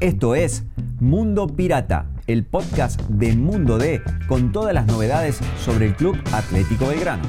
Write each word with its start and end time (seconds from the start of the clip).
Esto 0.00 0.34
es 0.34 0.64
Mundo 1.00 1.46
Pirata, 1.46 2.06
el 2.26 2.44
podcast 2.44 3.00
de 3.02 3.34
Mundo 3.36 3.78
D 3.78 4.02
con 4.28 4.52
todas 4.52 4.74
las 4.74 4.86
novedades 4.86 5.38
sobre 5.64 5.86
el 5.86 5.94
Club 5.94 6.16
Atlético 6.32 6.86
Belgrano. 6.86 7.22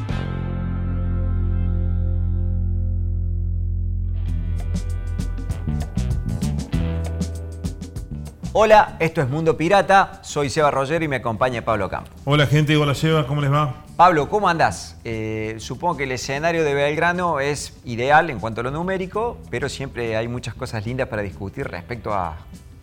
Hola, 8.55 8.97
esto 8.99 9.21
es 9.21 9.29
Mundo 9.29 9.57
Pirata, 9.57 10.19
soy 10.23 10.49
Seba 10.49 10.69
Roger 10.69 11.01
y 11.01 11.07
me 11.07 11.15
acompaña 11.15 11.65
Pablo 11.65 11.89
Campo. 11.89 12.11
Hola 12.25 12.45
gente, 12.45 12.77
hola 12.77 12.93
Seba, 12.93 13.25
¿cómo 13.25 13.41
les 13.41 13.51
va? 13.51 13.83
Pablo, 13.95 14.27
¿cómo 14.27 14.49
andás? 14.49 14.97
Eh, 15.03 15.57
supongo 15.59 15.97
que 15.97 16.05
el 16.05 16.11
escenario 16.13 16.63
de 16.63 16.73
Belgrano 16.73 17.39
es 17.39 17.73
ideal 17.85 18.31
en 18.31 18.39
cuanto 18.39 18.61
a 18.61 18.63
lo 18.63 18.71
numérico, 18.71 19.37
pero 19.51 19.69
siempre 19.69 20.17
hay 20.17 20.27
muchas 20.27 20.55
cosas 20.55 20.83
lindas 20.83 21.09
para 21.09 21.21
discutir 21.21 21.67
respecto 21.67 22.11
a 22.11 22.37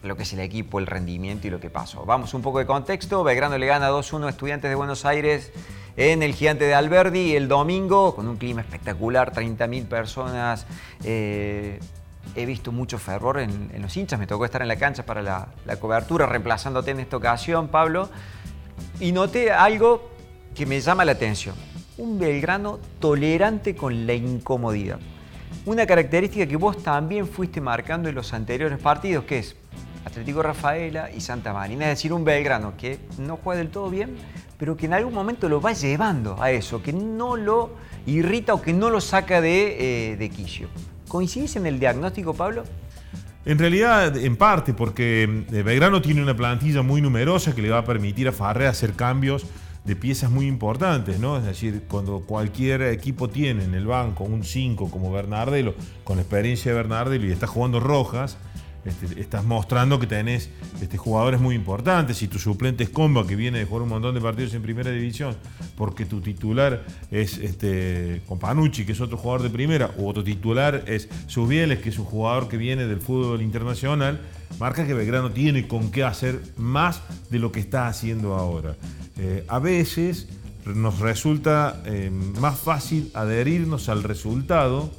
lo 0.04 0.16
que 0.16 0.23
es 0.23 0.32
el 0.34 0.38
equipo, 0.38 0.78
el 0.78 0.87
rendimiento 0.87 1.48
y 1.48 1.51
lo 1.51 1.59
que 1.59 1.68
pasó. 1.68 2.04
Vamos, 2.04 2.32
un 2.32 2.42
poco 2.42 2.60
de 2.60 2.66
contexto. 2.66 3.24
Belgrano 3.24 3.59
le 3.59 3.66
gana 3.66 3.91
2-1 3.91 4.27
a 4.27 4.30
Estudiantes 4.30 4.70
de 4.70 4.77
Buenos 4.77 5.04
Aires 5.04 5.51
en 5.96 6.23
el 6.23 6.32
Gigante 6.32 6.65
de 6.65 6.74
Alberdi 6.74 7.34
el 7.34 7.48
domingo, 7.48 8.15
con 8.15 8.29
un 8.29 8.37
clima 8.37 8.60
espectacular, 8.60 9.32
30.000 9.32 9.87
personas. 9.87 10.65
Eh, 11.02 11.80
he 12.37 12.46
visto 12.46 12.70
mucho 12.70 12.98
fervor 12.98 13.40
en, 13.40 13.82
los 13.82 13.96
hinchas, 13.96 14.20
me 14.20 14.29
tocó 14.29 14.45
estar 14.45 14.62
en 14.62 14.68
la 14.68 14.77
cancha 14.77 15.04
para 15.04 15.23
la, 15.23 15.48
cobertura, 15.80 16.27
reemplazándote 16.27 16.92
en 16.92 17.01
esta 17.01 17.16
ocasión, 17.16 17.66
Pablo, 17.66 18.09
y 19.01 19.10
noté 19.10 19.51
algo 19.51 20.09
que 20.54 20.66
me 20.66 20.80
llama 20.80 21.04
la 21.04 21.12
atención. 21.12 21.54
Un 21.98 22.18
Belgrano 22.18 22.78
tolerante 22.98 23.74
con 23.74 24.06
la 24.06 24.14
incomodidad. 24.14 24.98
Una 25.66 25.86
característica 25.86 26.46
que 26.46 26.56
vos 26.56 26.82
también 26.82 27.26
fuiste 27.26 27.60
marcando 27.60 28.09
en 28.09 28.14
los 28.14 28.32
anteriores 28.32 28.78
partidos, 28.78 29.24
que 29.24 29.38
es 29.38 29.56
Atlético 30.04 30.42
Rafaela 30.42 31.10
y 31.10 31.20
Santa 31.20 31.52
Marina, 31.52 31.84
es 31.84 31.98
decir, 31.98 32.12
un 32.12 32.24
Belgrano 32.24 32.74
que 32.76 32.98
no 33.18 33.37
juega 33.37 33.59
del 33.59 33.70
todo 33.70 33.90
bien, 33.90 34.16
pero 34.59 34.76
que 34.76 34.87
en 34.87 34.95
algún 34.95 35.12
momento 35.12 35.48
lo 35.48 35.60
va 35.60 35.73
llevando 35.73 36.40
a 36.42 36.51
eso, 36.51 36.82
que 36.82 36.92
no 36.92 37.37
lo 37.37 37.74
irrita 38.07 38.54
o 38.54 38.62
que 38.62 38.73
no 38.73 38.90
lo 38.90 39.01
saca 39.01 39.40
de, 39.40 40.12
eh, 40.12 40.16
de 40.16 40.30
quicio. 40.30 40.68
¿Coincidís 41.09 41.57
en 41.57 41.66
el 41.66 41.79
diagnóstico, 41.79 42.35
Pablo? 42.35 42.64
En 43.45 43.59
realidad, 43.59 44.16
en 44.16 44.37
parte, 44.37 44.74
porque 44.74 45.45
eh, 45.51 45.62
Belgrano 45.62 46.02
tiene 46.02 46.23
una 46.23 46.37
plantilla 46.37 46.82
muy 46.82 47.01
numerosa 47.01 47.54
que 47.54 47.62
le 47.62 47.70
va 47.70 47.79
a 47.79 47.85
permitir 47.85 48.29
a 48.29 48.32
Farre 48.32 48.66
hacer 48.66 48.92
cambios 48.92 49.46
de 49.84 49.96
piezas 49.96 50.30
muy 50.30 50.46
importantes, 50.46 51.18
¿no? 51.18 51.36
Es 51.36 51.45
decir, 51.45 51.84
cuando 51.88 52.20
cualquier 52.20 52.82
equipo 52.82 53.28
tiene 53.28 53.64
en 53.64 53.74
el 53.74 53.86
banco 53.86 54.24
un 54.24 54.45
5 54.45 54.90
como 54.90 55.10
Bernardelo, 55.10 55.74
con 56.04 56.16
la 56.16 56.23
experiencia 56.23 56.70
de 56.70 56.76
Bernardelo 56.76 57.26
y 57.26 57.32
está 57.32 57.46
jugando 57.46 57.80
Rojas, 57.80 58.36
este, 58.84 59.20
estás 59.20 59.45
mostrando 59.45 59.98
que 59.98 60.06
tenés 60.06 60.50
este, 60.80 60.96
jugadores 60.96 61.40
muy 61.40 61.54
importantes. 61.54 62.16
Si 62.16 62.28
tu 62.28 62.38
suplente 62.38 62.84
es 62.84 62.90
Comba, 62.90 63.26
que 63.26 63.36
viene 63.36 63.59
de 63.59 63.64
jugar 63.64 63.82
un 63.82 63.90
montón 63.90 64.14
de 64.14 64.20
partidos 64.20 64.54
en 64.54 64.62
primera 64.62 64.91
división, 64.91 65.36
porque 65.76 66.06
tu 66.06 66.20
titular 66.20 66.84
es 67.10 67.38
este, 67.38 68.22
Companucci, 68.26 68.84
que 68.84 68.92
es 68.92 69.00
otro 69.00 69.19
jugador 69.19 69.42
de 69.42 69.50
primera, 69.50 69.91
o 69.98 70.08
otro 70.08 70.25
titular 70.25 70.84
es 70.86 71.08
Subieles, 71.26 71.81
que 71.81 71.91
es 71.91 71.98
un 71.98 72.06
jugador 72.06 72.48
que 72.48 72.56
viene 72.56 72.86
del 72.86 73.00
fútbol 73.00 73.42
internacional, 73.42 74.20
marca 74.58 74.86
que 74.86 74.94
Belgrano 74.94 75.31
tiene 75.31 75.69
con 75.69 75.91
qué 75.91 76.04
hacer 76.04 76.41
más 76.56 77.03
de 77.31 77.38
lo 77.38 77.53
que 77.53 77.60
está 77.60 77.88
haciendo 77.88 78.34
ahora. 78.34 78.76
Eh, 79.19 79.44
a 79.48 79.58
veces 79.58 80.28
nos 80.66 80.98
resulta 80.98 81.82
eh, 81.84 82.10
más 82.10 82.58
fácil 82.58 83.10
adherirnos 83.14 83.88
al 83.88 84.03
resultado 84.03 84.91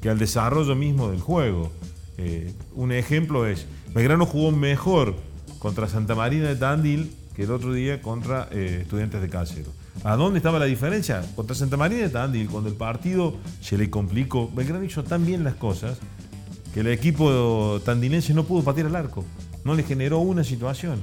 que 0.00 0.08
al 0.08 0.18
desarrollo 0.18 0.74
mismo 0.74 1.10
del 1.10 1.20
juego. 1.20 1.72
Eh, 2.18 2.52
un 2.74 2.92
ejemplo 2.92 3.46
es, 3.46 3.66
Belgrano 3.94 4.26
jugó 4.26 4.50
mejor 4.50 5.14
contra 5.60 5.88
Santa 5.88 6.14
Marina 6.14 6.48
de 6.48 6.56
Tandil 6.56 7.12
que 7.34 7.44
el 7.44 7.52
otro 7.52 7.72
día 7.72 8.02
contra 8.02 8.48
eh, 8.50 8.80
Estudiantes 8.82 9.22
de 9.22 9.28
Cáceres. 9.28 9.68
¿A 10.02 10.16
dónde 10.16 10.38
estaba 10.38 10.58
la 10.58 10.64
diferencia? 10.64 11.22
Contra 11.36 11.54
Santa 11.54 11.76
Marina 11.76 12.02
de 12.02 12.08
Tandil, 12.08 12.48
cuando 12.48 12.68
el 12.68 12.76
partido 12.76 13.36
se 13.60 13.78
le 13.78 13.88
complicó, 13.88 14.50
Belgrano 14.52 14.84
hizo 14.84 15.04
tan 15.04 15.24
bien 15.24 15.44
las 15.44 15.54
cosas 15.54 15.98
que 16.74 16.80
el 16.80 16.88
equipo 16.88 17.80
tandilense 17.84 18.34
no 18.34 18.44
pudo 18.44 18.64
patear 18.64 18.88
el 18.88 18.96
arco. 18.96 19.24
No 19.64 19.74
le 19.74 19.84
generó 19.84 20.18
una 20.18 20.44
situación. 20.44 21.02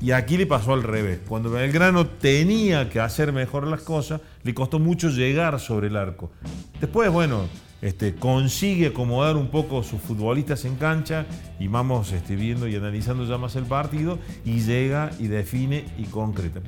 Y 0.00 0.10
aquí 0.10 0.36
le 0.36 0.46
pasó 0.46 0.72
al 0.72 0.82
revés. 0.82 1.20
Cuando 1.28 1.50
Belgrano 1.50 2.08
tenía 2.08 2.90
que 2.90 2.98
hacer 2.98 3.32
mejor 3.32 3.68
las 3.68 3.82
cosas, 3.82 4.20
le 4.42 4.52
costó 4.52 4.80
mucho 4.80 5.10
llegar 5.10 5.60
sobre 5.60 5.86
el 5.86 5.96
arco. 5.96 6.32
Después, 6.80 7.10
bueno, 7.10 7.46
este, 7.82 8.14
consigue 8.14 8.86
acomodar 8.86 9.36
un 9.36 9.48
poco 9.48 9.82
sus 9.82 10.00
futbolistas 10.00 10.64
en 10.64 10.76
cancha 10.76 11.26
y 11.58 11.66
vamos 11.66 12.12
este, 12.12 12.36
viendo 12.36 12.68
y 12.68 12.76
analizando 12.76 13.26
ya 13.26 13.36
más 13.36 13.56
el 13.56 13.64
partido 13.64 14.18
y 14.44 14.60
llega 14.60 15.10
y 15.18 15.26
define 15.26 15.84
y 15.98 16.04
concreta. 16.04 16.60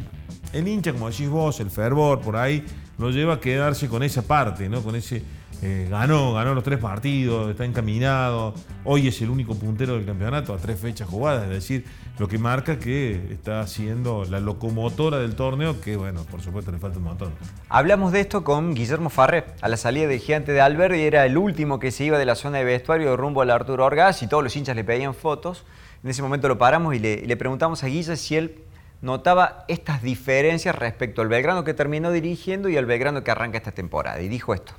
El 0.53 0.69
hincha, 0.69 0.93
como 0.93 1.09
decís 1.09 1.29
vos, 1.29 1.61
el 1.61 1.71
fervor 1.71 2.21
por 2.21 2.37
ahí, 2.37 2.65
lo 2.99 3.11
lleva 3.11 3.35
a 3.35 3.41
quedarse 3.41 3.89
con 3.89 4.03
esa 4.03 4.23
parte, 4.23 4.69
¿no? 4.69 4.83
con 4.83 4.95
ese 4.97 5.23
eh, 5.63 5.87
ganó, 5.91 6.35
ganó 6.35 6.55
los 6.55 6.65
tres 6.65 6.79
partidos, 6.79 7.51
está 7.51 7.65
encaminado. 7.65 8.55
Hoy 8.85 9.09
es 9.09 9.21
el 9.23 9.31
único 9.31 9.55
puntero 9.55 9.95
del 9.95 10.05
campeonato 10.05 10.53
a 10.53 10.59
tres 10.59 10.79
fechas 10.79 11.09
jugadas, 11.09 11.45
es 11.45 11.51
decir, 11.51 11.85
lo 12.19 12.29
que 12.29 12.39
marca 12.39 12.79
que 12.79 13.33
está 13.33 13.67
siendo 13.67 14.25
la 14.25 14.41
locomotora 14.41 15.19
del 15.19 15.35
torneo, 15.35 15.81
que 15.81 15.97
bueno, 15.97 16.25
por 16.31 16.41
supuesto 16.41 16.71
le 16.71 16.79
falta 16.79 16.99
un 16.99 17.05
montón. 17.05 17.33
Hablamos 17.69 18.13
de 18.13 18.21
esto 18.21 18.45
con 18.45 18.75
Guillermo 18.75 19.11
Farré, 19.11 19.45
a 19.61 19.69
la 19.69 19.77
salida 19.77 20.07
del 20.07 20.21
Gigante 20.21 20.53
de 20.53 20.61
Alberdi, 20.61 21.01
era 21.01 21.27
el 21.27 21.37
último 21.37 21.79
que 21.79 21.91
se 21.91 22.05
iba 22.05 22.19
de 22.19 22.27
la 22.27 22.35
zona 22.35 22.59
de 22.59 22.65
vestuario 22.65 23.17
rumbo 23.17 23.43
al 23.43 23.51
Arturo 23.51 23.85
Orgaz 23.85 24.23
y 24.23 24.27
todos 24.27 24.43
los 24.43 24.55
hinchas 24.55 24.77
le 24.77 24.85
pedían 24.85 25.15
fotos. 25.15 25.65
En 26.03 26.11
ese 26.11 26.23
momento 26.23 26.49
lo 26.49 26.59
paramos 26.59 26.95
y 26.95 26.99
le, 26.99 27.27
le 27.27 27.37
preguntamos 27.37 27.83
a 27.83 27.87
Guilla 27.87 28.17
si 28.17 28.37
él 28.37 28.65
notaba 29.01 29.65
estas 29.69 30.03
diferencias 30.03 30.75
respecto 30.75 31.23
al 31.23 31.29
Belgrano 31.29 31.65
que 31.65 31.75
terminó 31.75 32.11
dirigiendo 32.11 32.69
y 32.69 32.77
al 32.77 32.87
Belgrano 32.87 33.23
que 33.23 33.31
arranca 33.31 33.59
esta 33.59 33.73
temporada. 33.73 34.21
Y 34.21 34.29
dijo 34.29 34.55
esto. 34.55 34.75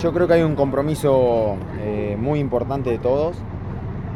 Yo 0.00 0.14
creo 0.14 0.26
que 0.26 0.32
hay 0.32 0.42
un 0.42 0.54
compromiso 0.54 1.56
eh, 1.78 2.16
muy 2.18 2.38
importante 2.38 2.88
de 2.88 2.96
todos, 2.96 3.36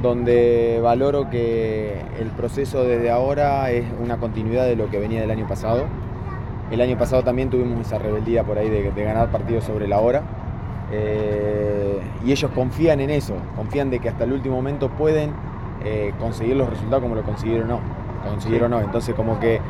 donde 0.00 0.80
valoro 0.82 1.28
que 1.28 2.00
el 2.18 2.28
proceso 2.28 2.84
desde 2.84 3.10
ahora 3.10 3.70
es 3.70 3.84
una 4.02 4.16
continuidad 4.16 4.64
de 4.64 4.76
lo 4.76 4.88
que 4.88 4.98
venía 4.98 5.20
del 5.20 5.30
año 5.30 5.46
pasado. 5.46 5.84
El 6.70 6.80
año 6.80 6.96
pasado 6.96 7.22
también 7.22 7.50
tuvimos 7.50 7.86
esa 7.86 7.98
rebeldía 7.98 8.44
por 8.44 8.56
ahí 8.56 8.70
de, 8.70 8.90
ganar 9.04 9.30
partidos 9.30 9.64
sobre 9.64 9.86
la 9.86 10.00
hora. 10.00 10.22
Eh, 10.90 12.00
y 12.24 12.32
ellos 12.32 12.50
confían 12.54 13.00
en 13.00 13.10
eso, 13.10 13.34
confían 13.54 13.90
de 13.90 13.98
que 13.98 14.08
hasta 14.08 14.24
el 14.24 14.32
último 14.32 14.56
momento 14.56 14.88
pueden 14.88 15.32
eh, 15.84 16.14
conseguir 16.18 16.56
los 16.56 16.70
resultados 16.70 17.02
como 17.02 17.14
lo 17.14 17.24
consiguieron 17.24 17.70
o 17.70 17.74
no. 17.74 17.80
Consiguieron 18.30 18.70
no. 18.70 18.80
Entonces 18.80 19.14
como 19.14 19.38
que 19.38 19.60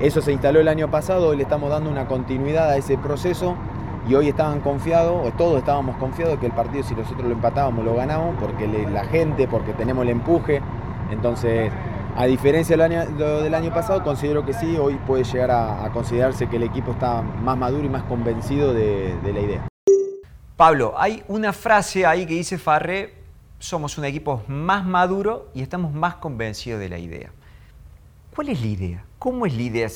eso 0.00 0.22
se 0.22 0.32
instaló 0.32 0.60
el 0.60 0.68
año 0.68 0.90
pasado, 0.90 1.34
y 1.34 1.36
le 1.36 1.42
estamos 1.42 1.68
dando 1.68 1.90
una 1.90 2.06
continuidad 2.06 2.70
a 2.70 2.78
ese 2.78 2.96
proceso 2.96 3.56
y 4.06 4.14
hoy 4.14 4.28
estaban 4.28 4.60
confiados, 4.60 5.26
o 5.26 5.30
todos 5.32 5.58
estábamos 5.58 5.96
confiados 5.96 6.38
que 6.38 6.46
el 6.46 6.52
partido 6.52 6.82
si 6.82 6.94
nosotros 6.94 7.26
lo 7.26 7.32
empatábamos 7.32 7.84
lo 7.84 7.94
ganábamos, 7.94 8.36
porque 8.38 8.66
la 8.66 9.04
gente, 9.04 9.48
porque 9.48 9.72
tenemos 9.72 10.02
el 10.02 10.10
empuje. 10.10 10.60
Entonces, 11.10 11.72
a 12.16 12.26
diferencia 12.26 12.76
del 12.76 12.82
año, 12.92 13.06
del 13.42 13.54
año 13.54 13.72
pasado, 13.72 14.04
considero 14.04 14.44
que 14.44 14.52
sí, 14.52 14.76
hoy 14.76 14.94
puede 15.06 15.24
llegar 15.24 15.50
a, 15.50 15.90
considerarse 15.92 16.48
que 16.48 16.56
el 16.56 16.62
equipo 16.62 16.92
está 16.92 17.22
más 17.22 17.56
maduro 17.56 17.84
y 17.84 17.88
más 17.88 18.04
convencido 18.04 18.72
de, 18.72 19.16
la 19.24 19.40
idea. 19.40 19.68
Pablo, 20.56 20.94
hay 20.96 21.24
una 21.26 21.52
frase 21.52 22.06
ahí 22.06 22.26
que 22.26 22.34
dice 22.34 22.58
Farré, 22.58 23.14
somos 23.58 23.98
un 23.98 24.04
equipo 24.04 24.42
más 24.46 24.84
maduro 24.84 25.48
y 25.54 25.62
estamos 25.62 25.92
más 25.92 26.16
convencidos 26.16 26.78
de 26.78 26.88
la 26.88 26.98
idea. 26.98 27.30
¿Cuál 28.34 28.50
es 28.50 28.60
la 28.60 28.66
idea? 28.66 29.04
¿Cómo 29.18 29.46
es 29.46 29.54
la 29.54 29.62
idea? 29.62 29.88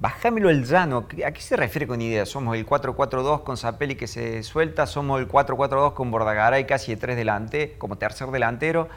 Bájamelo 0.00 0.48
el 0.48 0.64
llano. 0.64 1.06
¿A 1.26 1.30
qué 1.30 1.40
se 1.42 1.56
refiere 1.56 1.86
con 1.86 2.00
idea? 2.00 2.24
¿Somos 2.24 2.56
el 2.56 2.66
4-4-2 2.66 3.42
con 3.42 3.58
Zapelli 3.58 3.96
que 3.96 4.06
se 4.06 4.42
suelta? 4.42 4.86
¿Somos 4.86 5.20
el 5.20 5.28
4-4-2 5.28 5.92
con 5.92 6.10
Bordagaray 6.10 6.66
casi 6.66 6.92
de 6.92 6.96
tres 6.96 7.16
delante, 7.16 7.74
como 7.76 7.98
tercer 7.98 8.28
delantero? 8.28 8.88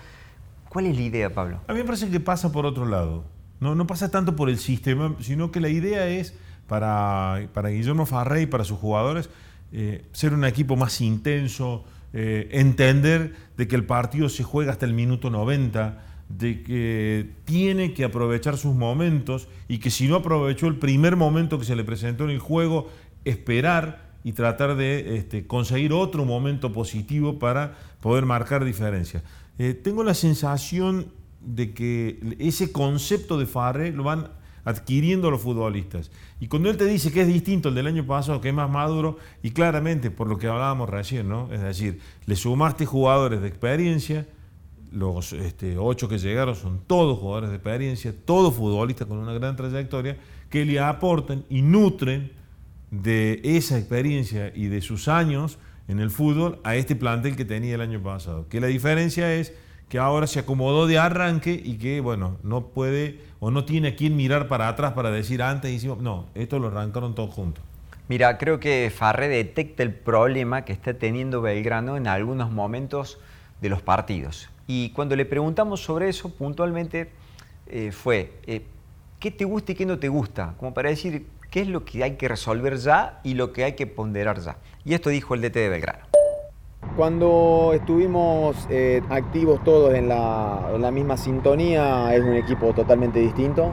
¿Cuál 0.69 0.86
es 0.86 0.95
la 0.95 1.01
idea, 1.01 1.33
Pablo? 1.33 1.60
A 1.68 1.74
mí 1.74 1.80
me 1.80 1.86
parece 1.86 2.10
que 2.10 2.22
pasa 2.22 2.54
por 2.54 2.66
otro 2.66 2.86
lado. 2.86 3.25
No, 3.60 3.75
no 3.75 3.86
pasa 3.86 4.12
tanto 4.12 4.38
por 4.38 4.50
el 4.50 4.57
sistema, 4.57 5.16
sino 5.19 5.51
que 5.51 5.60
la 5.60 5.68
idea 5.68 6.07
es 6.07 6.36
para, 6.68 7.50
para 7.54 7.68
Guillermo 7.68 8.06
Farrey 8.06 8.44
y 8.44 8.48
para 8.48 8.63
sus 8.63 8.80
jugadores 8.80 9.30
eh, 9.74 10.06
ser 10.13 10.33
un 10.33 10.45
equipo 10.45 10.77
más 10.77 11.01
intenso, 11.01 11.83
eh, 12.13 12.48
entender 12.54 13.33
de 13.57 13.68
que 13.68 13.75
el 13.75 13.86
partido 13.86 14.30
se 14.30 14.44
juega 14.44 14.72
hasta 14.72 14.86
el 14.86 14.94
minuto 14.94 15.30
90 15.30 16.12
de 16.38 16.63
que 16.63 17.30
tiene 17.45 17.94
que 17.94 18.03
aprovechar 18.03 18.57
sus 18.57 18.75
momentos 18.75 19.47
y 19.68 19.77
que 19.77 19.91
si 19.91 20.07
no 20.07 20.15
aprovechó 20.15 20.68
el 20.68 20.77
primer 20.77 21.15
momento 21.15 21.59
que 21.59 21.65
se 21.65 21.75
le 21.75 21.83
presentó 21.83 22.24
en 22.24 22.31
el 22.31 22.39
juego, 22.39 22.89
esperar 23.25 24.13
y 24.24 24.33
tratar 24.33 24.75
de 24.75 25.18
este, 25.18 25.45
conseguir 25.45 25.94
otro 25.94 26.25
momento 26.25 26.71
positivo 26.71 27.39
para 27.39 27.77
poder 28.00 28.25
marcar 28.25 28.63
diferencia. 28.65 29.21
Eh, 29.59 29.74
tengo 29.74 30.03
la 30.03 30.13
sensación 30.13 31.07
de 31.41 31.74
que 31.74 32.19
ese 32.39 32.71
concepto 32.71 33.38
de 33.38 33.45
Farre 33.45 33.91
lo 33.91 34.03
van 34.03 34.29
adquiriendo 34.65 35.29
los 35.29 35.41
futbolistas. 35.41 36.09
Y 36.39 36.47
cuando 36.47 36.69
él 36.69 36.77
te 36.77 36.86
dice 36.86 37.12
que 37.12 37.21
es 37.21 37.27
distinto 37.27 37.69
el 37.69 37.75
del 37.75 37.88
año 37.88 38.06
pasado, 38.07 38.39
que 38.39 38.50
es 38.50 38.56
más 38.56 38.69
maduro, 38.69 39.18
y 39.44 39.51
claramente 39.51 40.09
por 40.09 40.27
lo 40.27 40.38
que 40.38 40.47
hablábamos 40.47 40.89
recién, 40.89 41.27
¿no? 41.27 41.51
Es 41.51 41.62
decir, 41.62 42.00
le 42.25 42.36
sumaste 42.38 42.86
jugadores 42.86 43.41
de 43.41 43.50
experiencia, 43.50 44.25
los 44.94 45.34
este, 45.34 45.78
ocho 45.78 46.07
que 46.07 46.18
llegaron 46.18 46.56
son 46.56 46.81
todos 46.86 47.19
jugadores 47.19 47.50
de 47.50 47.56
experiencia, 47.56 48.13
todos 48.25 48.54
futbolistas 48.54 49.07
con 49.07 49.18
una 49.18 49.34
gran 49.34 49.56
trayectoria, 49.56 50.18
que 50.50 50.66
le 50.66 50.80
aportan 50.80 51.44
y 51.50 51.62
nutren 51.62 52.31
de 52.92 53.42
esa 53.44 53.78
experiencia 53.78 54.51
y 54.56 54.68
de 54.68 54.81
sus 54.81 55.07
años 55.07 55.57
en 55.88 56.00
el 56.00 56.12
fútbol 56.12 56.60
a 56.63 56.75
este 56.75 56.95
plantel 56.95 57.36
que 57.36 57.45
tenía 57.45 57.75
el 57.75 57.81
año 57.81 58.01
pasado. 58.01 58.48
Que 58.50 58.62
la 58.62 58.68
diferencia 58.68 59.34
es 59.34 59.54
que 59.90 59.98
ahora 59.98 60.28
se 60.28 60.40
acomodó 60.40 60.88
de 60.88 60.98
arranque 60.98 61.60
y 61.63 61.78
que, 61.78 62.00
bueno, 62.00 62.38
no 62.44 62.68
puede 62.68 63.19
o 63.39 63.51
no 63.51 63.66
tiene 63.66 63.89
a 63.89 63.96
quién 63.96 64.16
mirar 64.16 64.48
para 64.48 64.68
atrás 64.68 64.94
para 64.94 65.12
decir 65.12 65.42
antes 65.42 65.72
hicimos. 65.72 66.00
No, 66.00 66.28
esto 66.36 66.60
lo 66.60 66.68
arrancaron 66.68 67.16
todos 67.16 67.34
juntos. 67.34 67.63
Mira, 68.07 68.38
creo 68.38 68.60
que 68.60 68.92
Farré 68.96 69.28
detecta 69.28 69.81
el 69.81 69.94
problema 69.94 70.66
que 70.66 70.74
está 70.74 70.94
teniendo 70.94 71.42
Belgrano 71.42 71.98
en 71.98 72.07
algunos 72.07 72.51
momentos 72.51 73.19
de 73.62 73.69
los 73.69 73.81
partidos. 73.81 74.50
Y 74.68 74.92
cuando 74.92 75.15
le 75.15 75.25
preguntamos 75.25 75.81
sobre 75.81 76.10
eso, 76.10 76.30
puntualmente 76.30 77.10
eh, 77.68 77.92
fue, 77.92 78.33
eh, 78.48 78.62
¿qué 79.19 79.31
te 79.31 79.45
gusta 79.45 79.74
y 79.74 79.75
qué 79.75 79.86
no 79.86 80.00
te 80.00 80.07
gusta? 80.07 80.56
Como 80.57 80.74
para 80.74 80.89
decir, 80.89 81.27
¿qué 81.51 81.62
es 81.62 81.68
lo 81.68 81.83
que 81.83 82.04
hay 82.04 82.15
que 82.15 82.27
resolver 82.27 82.77
ya 82.77 83.19
y 83.24 83.33
lo 83.33 83.51
que 83.51 83.65
hay 83.65 83.74
que 83.74 83.88
ponderar 83.88 84.39
ya? 84.39 84.57
Y 84.86 84.94
esto 84.94 85.10
dijo 85.10 85.33
el 85.36 85.42
DT 85.42 85.56
de 85.56 85.69
Belgrano. 85.69 86.06
Cuando 86.95 87.71
estuvimos 87.74 88.68
eh, 88.69 89.01
activos 89.10 89.63
todos 89.63 89.94
en 89.95 90.10
la, 90.10 90.92
misma 90.94 91.18
sintonía, 91.18 92.13
es 92.13 92.21
un 92.21 92.36
equipo 92.36 92.74
totalmente 92.74 93.19
distinto, 93.19 93.71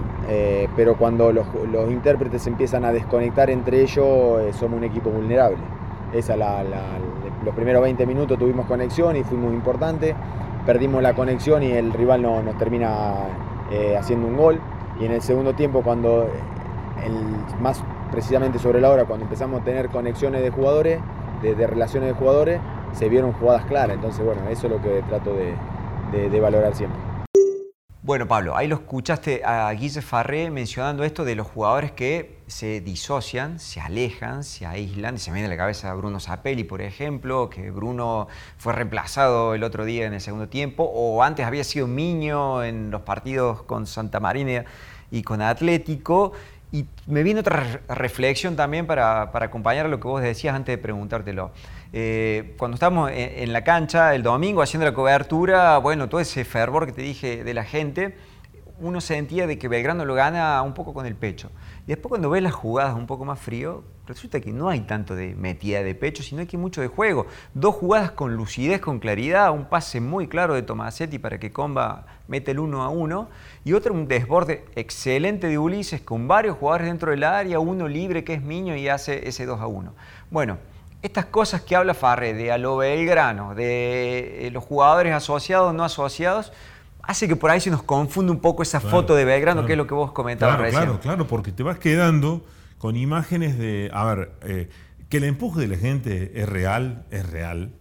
pero 0.77 0.97
cuando 0.97 1.31
los, 1.33 1.47
intérpretes 1.91 2.47
empiezan 2.47 2.85
a 2.85 2.93
desconectar 2.93 3.51
entre 3.51 3.83
ellos, 3.83 4.57
somos 4.57 4.79
un 4.79 4.85
equipo 4.85 5.11
vulnerable. 5.11 5.59
Esa 6.15 6.37
la, 6.37 6.65
los 7.45 7.55
primeros 7.55 7.83
20 7.83 8.07
minutos 8.07 8.39
tuvimos 8.39 8.67
conexión 8.67 9.17
y 9.17 9.25
fue 9.25 9.37
muy 9.37 9.55
importante 9.55 10.15
perdimos 10.67 11.03
la 11.03 11.15
conexión 11.15 11.63
y 11.63 11.73
el 11.73 11.93
rival 11.93 12.23
no, 12.23 12.43
nos 12.43 12.57
termina 12.59 13.15
eh, 13.71 13.97
haciendo 13.97 14.27
un 14.27 14.37
gol. 14.37 14.61
Y 15.01 15.07
en 15.07 15.13
el 15.13 15.23
segundo 15.23 15.55
tiempo, 15.55 15.83
cuando 15.83 16.29
más 17.61 17.83
precisamente 18.11 18.59
sobre 18.59 18.81
la 18.81 18.91
hora, 18.91 19.05
cuando 19.07 19.25
empezamos 19.25 19.63
a 19.63 19.65
tener 19.65 19.89
conexiones 19.89 20.43
de 20.43 20.51
jugadores, 20.51 21.01
de, 21.43 21.67
relaciones 21.67 22.11
de 22.11 22.15
jugadores, 22.15 22.61
se 22.93 23.09
vieron 23.09 23.33
jugadas 23.33 23.65
claras. 23.65 23.97
Entonces, 23.97 24.25
bueno, 24.25 24.43
eso 24.51 24.67
es 24.67 24.73
lo 24.73 24.83
que 24.83 25.03
trato 25.09 25.33
de 25.35 26.41
valorar 26.41 26.75
siempre. 26.75 27.10
Bueno, 28.11 28.27
Pablo, 28.27 28.57
ahí 28.57 28.67
lo 28.67 28.75
escuchaste 28.75 29.45
a 29.45 29.71
Guille 29.71 30.03
Farré 30.03 30.51
mencionando 30.51 31.05
esto 31.05 31.25
de 31.25 31.37
los 31.37 31.47
jugadores 31.47 31.93
que 31.93 32.41
se 32.49 32.81
disocian, 32.81 33.61
se 33.61 33.81
alejan, 33.81 34.43
se 34.43 34.67
aíslan. 34.67 35.15
Y 35.15 35.19
se 35.21 35.31
me 35.31 35.37
viene 35.37 35.47
a 35.47 35.51
la 35.51 35.57
cabeza 35.57 35.95
Bruno 35.95 36.19
Zapelli, 36.19 36.65
por 36.65 36.83
ejemplo, 36.83 37.49
que 37.49 37.71
Bruno 37.71 38.27
fue 38.59 38.73
reemplazado 38.73 39.55
el 39.55 39.63
otro 39.63 39.85
día 39.85 40.07
en 40.07 40.15
el 40.15 40.21
segundo 40.21 40.49
tiempo, 40.49 40.91
o 40.93 41.23
antes 41.23 41.47
había 41.47 41.63
sido 41.63 41.87
Miño 41.87 42.65
en 42.65 42.91
los 42.91 43.03
partidos 43.03 43.63
con 43.63 43.87
Santa 43.87 44.19
Marina 44.19 44.65
y 45.13 45.23
con 45.23 45.41
Atlético. 45.41 46.33
Y 46.73 46.87
me 47.07 47.23
viene 47.23 47.41
otra 47.41 47.81
reflexión 47.89 48.57
también 48.57 48.89
para, 48.89 49.23
acompañar 49.23 49.87
a 49.87 49.89
lo 49.89 50.01
que 50.01 50.09
vos 50.09 50.21
decías 50.21 50.57
antes 50.57 50.73
de 50.73 50.79
preguntártelo. 50.79 51.53
Eh, 51.93 52.55
cuando 52.57 52.77
estábamos 52.77 53.11
en, 53.13 53.53
la 53.53 53.65
cancha 53.65 54.15
el 54.15 54.23
domingo 54.23 54.63
haciendo 54.63 54.87
la 54.87 54.95
cobertura, 54.95 55.79
bueno, 55.79 56.09
todo 56.09 56.21
ese 56.21 56.45
fervor 56.45 56.87
que 56.87 56.93
te 56.93 57.03
dije 57.03 57.43
de 57.43 57.55
la 57.55 57.65
gente, 57.65 58.17
uno 58.81 59.01
sentía 59.01 59.47
de 59.47 59.59
que 59.59 59.69
Belgrano 59.69 60.05
lo 60.05 60.15
gana 60.15 60.63
un 60.63 60.73
poco 60.73 60.95
con 60.95 61.07
el 61.07 61.15
pecho. 61.15 61.51
Y 61.85 61.89
después 61.89 62.09
cuando 62.09 62.31
ves 62.31 62.43
las 62.43 62.55
jugadas 62.55 62.95
un 62.95 63.07
poco 63.07 63.25
más 63.25 63.39
frío, 63.39 63.85
resulta 64.07 64.41
que 64.41 64.53
no 64.53 64.69
hay 64.69 64.81
tanto 64.81 65.15
de 65.15 65.35
metida 65.35 65.83
de 65.83 65.95
pecho, 65.95 66.23
sino 66.23 66.47
que 66.47 66.57
hay 66.57 66.61
mucho 66.61 66.81
de 66.81 66.89
juego. 66.89 67.27
Dos 67.53 67.75
jugadas 67.75 68.13
con 68.13 68.37
lucidez, 68.37 68.81
con 68.81 68.99
claridad, 68.99 69.53
un 69.53 69.67
pase 69.67 70.01
muy 70.01 70.29
claro 70.29 70.55
de 70.55 70.63
Tomasetti 70.63 71.19
para 71.19 71.39
que 71.39 71.53
Comba 71.53 72.07
mete 72.27 72.53
el 72.53 72.61
uno 72.61 72.83
a 72.83 72.89
uno, 72.89 73.29
y 73.65 73.73
otro 73.73 73.93
un 73.93 74.09
desborde 74.09 74.65
excelente 74.77 75.49
de 75.49 75.59
Ulises 75.59 76.01
con 76.01 76.27
varios 76.29 76.57
jugadores 76.57 76.87
dentro 76.87 77.11
del 77.11 77.25
área, 77.25 77.59
uno 77.59 77.89
libre 77.89 78.25
que 78.25 78.35
es 78.35 78.43
Miño 78.43 78.77
y 78.77 78.89
hace 78.89 79.29
ese 79.29 79.45
2 79.45 79.61
a 79.61 79.67
1. 79.67 79.93
Bueno, 80.31 80.59
estas 81.03 81.27
cosas 81.27 81.63
que 81.63 81.77
habla 81.77 81.95
Farre 81.95 82.35
de 82.35 82.53
a 82.53 82.59
lo 82.59 82.77
Belgrano, 82.79 83.55
de 83.55 84.47
eh, 84.47 84.51
los 84.51 84.65
jugadores 84.65 85.13
asociados, 85.15 85.75
no 85.75 85.85
asociados, 85.85 86.53
hace 87.03 87.27
que 87.27 87.37
por 87.37 87.51
ahí 87.51 87.61
se 87.61 87.71
nos 87.71 87.83
confunde 87.83 88.33
un 88.33 88.41
poco 88.41 88.63
esa 88.63 88.81
foto 88.81 89.15
de 89.15 89.25
Belgrano, 89.25 89.65
que 89.65 89.73
es 89.73 89.79
lo 89.79 89.87
que 89.87 89.95
vos 89.95 90.13
comentabas 90.13 90.57
claro, 90.57 90.65
recién. 90.65 90.85
Claro, 90.85 91.01
claro, 91.01 91.27
porque 91.27 91.53
te 91.53 91.63
vas 91.63 91.79
quedando 91.79 92.45
con 92.79 92.97
imágenes 92.97 93.59
de, 93.59 93.91
a 93.93 94.05
ver, 94.05 94.33
eh, 94.43 94.69
que 95.09 95.17
el 95.17 95.25
empuje 95.25 95.61
de 95.61 95.69
la 95.69 95.77
gente 95.77 96.33
es 96.35 96.49
real, 96.49 97.05
es 97.11 97.29
real, 97.29 97.73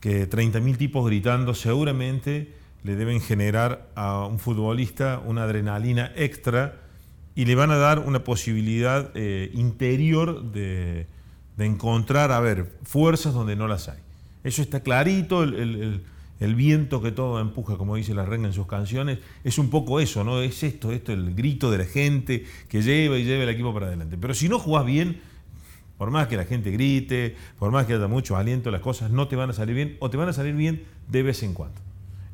que 0.00 0.28
30.000 0.28 0.76
tipos 0.76 1.06
gritando 1.06 1.54
seguramente 1.54 2.54
le 2.82 2.96
deben 2.96 3.20
generar 3.20 3.88
a 3.94 4.26
un 4.26 4.38
futbolista 4.38 5.22
una 5.24 5.44
adrenalina 5.44 6.12
extra 6.16 6.80
y 7.34 7.44
le 7.44 7.54
van 7.54 7.70
a 7.70 7.76
dar 7.76 8.00
una 8.00 8.24
posibilidad 8.24 9.10
eh, 9.14 9.50
interior 9.54 10.42
de, 10.50 11.06
de, 11.56 11.66
encontrar, 11.66 12.32
a 12.32 12.40
ver, 12.40 12.78
fuerzas 12.82 13.34
donde 13.34 13.56
no 13.56 13.68
las 13.68 13.88
hay. 13.88 13.98
Eso 14.44 14.62
está 14.62 14.80
clarito, 14.80 15.42
el 15.42 16.02
el 16.42 16.56
viento 16.56 17.00
que 17.00 17.12
todo 17.12 17.40
empuja, 17.40 17.76
como 17.76 17.94
dice 17.94 18.14
la 18.14 18.26
reina 18.26 18.48
en 18.48 18.52
sus 18.52 18.66
canciones, 18.66 19.20
es 19.44 19.58
un 19.58 19.70
poco 19.70 20.00
eso, 20.00 20.24
¿no? 20.24 20.42
Es 20.42 20.64
esto, 20.64 20.90
esto, 20.90 21.12
el 21.12 21.36
grito 21.36 21.70
de 21.70 21.78
la 21.78 21.84
gente 21.84 22.44
que 22.68 22.82
lleva 22.82 23.16
y 23.16 23.22
lleva 23.22 23.44
el 23.44 23.48
equipo 23.48 23.72
para 23.72 23.86
adelante. 23.86 24.18
Pero 24.20 24.34
si 24.34 24.48
no 24.48 24.58
jugás 24.58 24.84
bien, 24.84 25.20
por 25.98 26.10
más 26.10 26.26
que 26.26 26.36
la 26.36 26.44
gente 26.44 26.72
grite, 26.72 27.36
por 27.60 27.70
más 27.70 27.86
que 27.86 27.94
haya 27.94 28.08
mucho 28.08 28.36
aliento, 28.36 28.72
las 28.72 28.80
cosas 28.80 29.12
no 29.12 29.28
te 29.28 29.36
van 29.36 29.50
a 29.50 29.52
salir 29.52 29.76
bien 29.76 29.96
o 30.00 30.10
te 30.10 30.16
van 30.16 30.28
a 30.28 30.32
salir 30.32 30.56
bien 30.56 30.82
de 31.06 31.22
vez 31.22 31.44
en 31.44 31.54
cuando. 31.54 31.80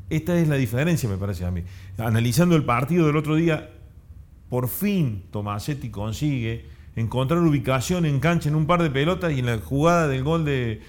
Esta 0.08 0.38
es 0.38 0.48
la 0.48 0.56
diferencia, 0.56 1.06
me 1.06 1.18
parece 1.18 1.44
a 1.44 1.50
mí. 1.50 1.64
Analizando 1.98 2.56
el 2.56 2.64
partido 2.64 3.06
del 3.06 3.16
otro 3.16 3.34
día, 3.34 3.72
por 4.48 4.68
fin 4.68 5.24
Tomasetti 5.30 5.90
consigue 5.90 6.64
encontrar 6.98 7.40
ubicación 7.40 8.04
en 8.06 8.20
cancha 8.20 8.48
en 8.48 8.54
un 8.54 8.66
par 8.66 8.82
de 8.82 8.90
pelotas 8.90 9.32
y 9.32 9.38
en 9.38 9.46
la 9.46 9.58
jugada 9.58 10.08
del 10.08 10.24
gol 10.24 10.44
de, 10.44 10.80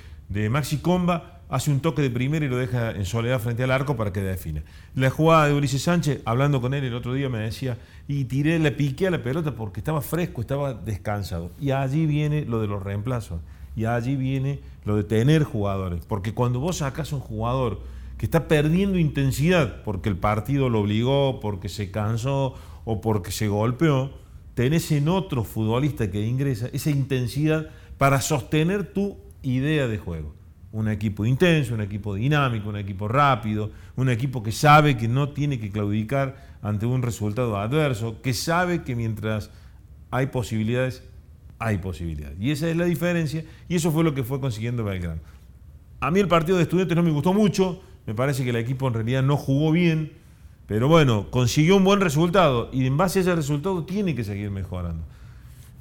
Maxi 0.50 0.78
Comba 0.78 1.42
hace 1.50 1.72
un 1.72 1.80
toque 1.80 2.02
de 2.02 2.10
primera 2.10 2.46
y 2.46 2.50
lo 2.50 2.58
deja 2.58 2.92
en 2.92 3.06
soledad 3.06 3.40
frente 3.40 3.64
al 3.64 3.72
arco 3.72 3.96
para 3.96 4.14
que 4.14 4.22
define. 4.22 4.64
La 4.96 5.10
jugada 5.10 5.48
de 5.48 5.54
Ulises 5.54 5.84
Sánchez, 5.84 6.22
hablando 6.26 6.62
con 6.62 6.74
él 6.74 6.84
el 6.84 6.94
otro 6.94 7.14
día, 7.14 7.30
me 7.30 7.40
decía, 7.40 7.78
y 8.08 8.26
tiré, 8.26 8.60
le 8.60 8.72
piqué 8.72 9.08
a 9.08 9.12
la 9.12 9.24
pelota 9.24 9.56
porque 9.56 9.80
estaba 9.80 10.02
fresco, 10.02 10.42
estaba 10.42 10.74
descansado. 10.74 11.52
Y 11.60 11.72
allí 11.72 12.06
viene 12.06 12.46
lo 12.46 12.62
de 12.62 12.68
los 12.68 12.84
reemplazos. 12.84 13.42
Y 13.76 13.86
allí 13.86 14.16
viene 14.16 14.60
lo 14.86 14.96
de 14.96 15.04
tener 15.04 15.44
jugadores. 15.44 16.06
Porque 16.06 16.34
cuando 16.34 16.60
vos 16.60 16.78
sacás 16.78 17.14
un 17.14 17.20
jugador 17.20 17.82
que 18.18 18.26
está 18.26 18.48
perdiendo 18.48 19.00
intensidad 19.00 19.82
porque 19.84 20.10
el 20.10 20.18
partido 20.18 20.70
lo 20.70 20.82
obligó, 20.82 21.40
porque 21.40 21.70
se 21.70 21.90
cansó 21.90 22.56
o 22.86 23.02
porque 23.02 23.32
se 23.32 23.48
golpeó, 23.48 24.12
tenés 24.60 24.92
en 24.92 25.08
otro 25.08 25.46
futbolista 25.46 26.12
que 26.12 26.22
ingresa 26.22 26.68
esa 26.74 26.90
intensidad 26.90 27.70
para 27.98 28.20
sostener 28.20 28.92
tu 28.92 29.16
idea 29.42 29.88
de 29.88 29.98
juego 29.98 30.36
un 30.74 30.90
equipo 30.90 31.26
intenso, 31.26 31.76
un 31.76 31.80
equipo 31.80 32.16
dinámico, 32.16 32.68
un 32.68 32.76
equipo 32.76 33.08
rápido, 33.08 33.72
un 33.96 34.10
equipo 34.10 34.44
que 34.44 34.52
sabe 34.52 34.98
que 34.98 35.08
no 35.08 35.30
tiene 35.30 35.62
que 35.62 35.72
claudicar 35.72 36.58
ante 36.62 36.86
un 36.86 37.02
resultado 37.02 37.56
adverso, 37.58 38.22
que 38.22 38.34
sabe 38.34 38.84
que 38.84 38.98
mientras 38.98 39.50
hay 40.12 40.26
posibilidades, 40.26 41.04
hay 41.58 41.78
posibilidades. 41.78 42.38
Y 42.38 42.52
esa 42.52 42.70
es 42.70 42.76
la 42.76 42.84
diferencia 42.84 43.46
y 43.70 43.76
eso 43.76 43.92
fue 43.92 44.04
lo 44.04 44.14
que 44.14 44.26
fue 44.26 44.42
consiguiendo 44.42 44.84
Belgrano. 44.84 45.22
A 46.02 46.12
mí 46.12 46.20
el 46.20 46.28
partido 46.28 46.58
de 46.58 46.64
estudiantes 46.64 46.98
no 46.98 47.04
me 47.04 47.12
gustó 47.12 47.34
mucho, 47.34 47.82
me 48.06 48.14
parece 48.14 48.44
que 48.44 48.50
el 48.50 48.58
equipo 48.58 48.90
en 48.90 48.94
realidad 48.94 49.24
no 49.24 49.38
jugó 49.38 49.72
bien, 49.72 50.12
pero 50.70 50.88
bueno, 50.88 51.32
consiguió 51.32 51.78
un 51.78 51.84
buen 51.84 52.00
resultado 52.00 52.70
y 52.72 52.86
en 52.86 52.96
base 52.96 53.18
a 53.18 53.22
ese 53.24 53.36
resultado 53.36 53.86
tiene 53.86 54.14
que 54.14 54.24
seguir 54.24 54.52
mejorando. 54.52 55.04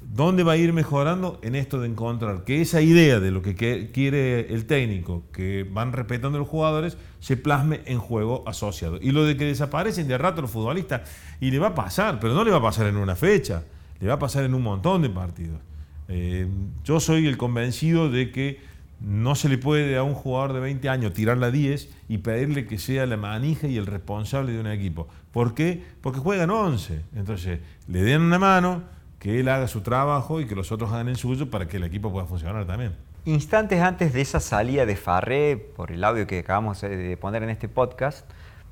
¿Dónde 0.01 0.41
va 0.41 0.53
a 0.53 0.57
ir 0.57 0.73
mejorando? 0.73 1.39
En 1.43 1.53
esto 1.53 1.79
de 1.79 1.87
encontrar 1.87 2.43
que 2.43 2.59
esa 2.59 2.81
idea 2.81 3.19
de 3.19 3.29
lo 3.29 3.43
que 3.43 3.53
quiere 3.53 4.51
el 4.51 4.65
técnico, 4.65 5.25
que 5.31 5.63
van 5.71 5.93
respetando 5.93 6.39
los 6.39 6.47
jugadores, 6.47 6.97
se 7.19 7.37
plasme 7.37 7.81
en 7.85 7.99
juego 7.99 8.43
asociado. 8.47 8.97
Y 8.99 9.11
lo 9.11 9.25
de 9.25 9.37
que 9.37 9.45
desaparecen 9.45 10.07
de 10.07 10.17
rato 10.17 10.41
los 10.41 10.49
futbolistas, 10.49 11.07
y 11.39 11.51
le 11.51 11.59
va 11.59 11.67
a 11.67 11.75
pasar, 11.75 12.19
pero 12.19 12.33
no 12.33 12.43
le 12.43 12.49
va 12.49 12.57
a 12.57 12.63
pasar 12.63 12.87
en 12.87 12.97
una 12.97 13.15
fecha, 13.15 13.65
le 13.99 14.07
va 14.07 14.15
a 14.15 14.19
pasar 14.19 14.43
en 14.43 14.55
un 14.55 14.63
montón 14.63 15.03
de 15.03 15.11
partidos. 15.11 15.59
Eh, 16.07 16.47
yo 16.83 16.99
soy 16.99 17.27
el 17.27 17.37
convencido 17.37 18.09
de 18.09 18.31
que 18.31 18.59
no 19.01 19.35
se 19.35 19.49
le 19.49 19.57
puede 19.57 19.97
a 19.97 20.03
un 20.03 20.13
jugador 20.13 20.53
de 20.53 20.59
20 20.59 20.89
años 20.89 21.13
tirar 21.13 21.37
la 21.37 21.51
10 21.51 21.89
y 22.09 22.17
pedirle 22.19 22.65
que 22.67 22.77
sea 22.77 23.05
la 23.05 23.17
manija 23.17 23.67
y 23.67 23.77
el 23.77 23.85
responsable 23.85 24.51
de 24.51 24.59
un 24.59 24.67
equipo. 24.67 25.07
¿Por 25.31 25.53
qué? 25.53 25.83
Porque 26.01 26.19
juegan 26.19 26.49
11. 26.49 27.01
Entonces, 27.15 27.59
le 27.87 28.01
den 28.01 28.21
una 28.21 28.39
mano 28.39 28.83
que 29.19 29.39
él 29.39 29.49
haga 29.49 29.67
su 29.67 29.81
trabajo 29.81 30.41
y 30.41 30.47
que 30.47 30.55
los 30.55 30.71
otros 30.71 30.91
hagan 30.91 31.07
el 31.09 31.17
suyo 31.17 31.49
para 31.49 31.67
que 31.67 31.77
el 31.77 31.83
equipo 31.83 32.11
pueda 32.11 32.25
funcionar 32.25 32.65
también. 32.65 32.95
Instantes 33.25 33.81
antes 33.81 34.13
de 34.13 34.21
esa 34.21 34.39
salida 34.39 34.85
de 34.85 34.95
Farré, 34.95 35.57
por 35.57 35.91
el 35.91 36.03
audio 36.03 36.25
que 36.25 36.39
acabamos 36.39 36.81
de 36.81 37.17
poner 37.17 37.43
en 37.43 37.49
este 37.49 37.67
podcast, 37.67 38.29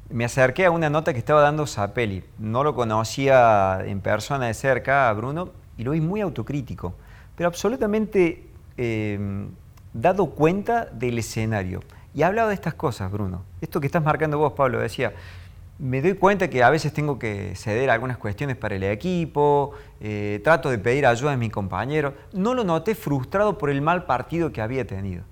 me 0.09 0.23
acerqué 0.25 0.65
a 0.65 0.71
una 0.71 0.89
nota 0.89 1.13
que 1.13 1.19
estaba 1.19 1.41
dando 1.41 1.67
Zapelli. 1.67 2.23
No 2.39 2.63
lo 2.63 2.73
conocía 2.73 3.81
en 3.85 3.99
persona 3.99 4.47
de 4.47 4.53
cerca 4.53 5.09
a 5.09 5.13
Bruno 5.13 5.51
y 5.77 5.83
lo 5.83 5.91
vi 5.91 6.01
muy 6.01 6.21
autocrítico, 6.21 6.95
pero 7.35 7.47
absolutamente 7.47 8.47
eh, 8.77 9.47
dado 9.93 10.27
cuenta 10.27 10.85
del 10.85 11.19
escenario. 11.19 11.81
Y 12.13 12.23
ha 12.23 12.27
hablado 12.27 12.49
de 12.49 12.55
estas 12.55 12.73
cosas, 12.73 13.11
Bruno. 13.11 13.43
Esto 13.61 13.79
que 13.79 13.87
estás 13.87 14.03
marcando 14.03 14.37
vos, 14.37 14.53
Pablo, 14.53 14.79
decía, 14.79 15.13
me 15.79 16.01
doy 16.01 16.15
cuenta 16.15 16.49
que 16.49 16.63
a 16.63 16.69
veces 16.69 16.91
tengo 16.91 17.19
que 17.19 17.55
ceder 17.55 17.89
algunas 17.89 18.17
cuestiones 18.17 18.55
para 18.55 18.75
el 18.75 18.83
equipo, 18.83 19.73
eh, 20.01 20.41
trato 20.43 20.69
de 20.69 20.79
pedir 20.79 21.05
ayuda 21.05 21.33
a 21.33 21.37
mis 21.37 21.51
compañeros. 21.51 22.13
No 22.33 22.53
lo 22.53 22.63
noté 22.63 22.95
frustrado 22.95 23.57
por 23.57 23.69
el 23.69 23.81
mal 23.81 24.05
partido 24.05 24.51
que 24.51 24.61
había 24.61 24.85
tenido. 24.87 25.23